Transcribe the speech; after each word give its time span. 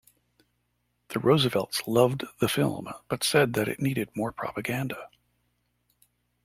The 1.09 1.19
Roosevelts 1.19 1.83
loved 1.87 2.23
the 2.39 2.49
film 2.49 2.91
but 3.07 3.23
said 3.23 3.53
that 3.53 3.67
it 3.67 3.79
needed 3.79 4.09
more 4.15 4.31
propaganda. 4.31 5.09